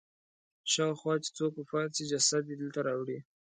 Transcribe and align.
شاوخوا 0.73 1.13
چې 1.23 1.29
څوک 1.37 1.53
وفات 1.59 1.89
شي 1.97 2.05
جسد 2.11 2.43
یې 2.49 2.55
دلته 2.61 2.79
راوړي. 2.87 3.19